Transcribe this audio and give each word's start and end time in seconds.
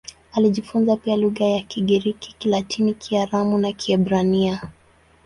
Alijifunza 0.31 0.97
pia 0.97 1.15
lugha 1.17 1.45
za 1.53 1.59
Kigiriki, 1.59 2.35
Kilatini, 2.39 2.93
Kiaramu 2.93 3.57
na 3.57 3.71
Kiebrania. 3.73 4.61